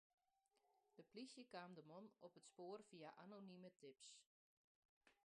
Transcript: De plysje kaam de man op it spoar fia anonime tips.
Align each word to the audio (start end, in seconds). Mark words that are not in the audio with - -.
De 0.97 1.03
plysje 1.09 1.43
kaam 1.53 1.73
de 1.77 1.83
man 1.91 2.05
op 2.27 2.33
it 2.39 2.47
spoar 2.51 2.79
fia 2.89 3.09
anonime 3.25 3.71
tips. 3.81 4.09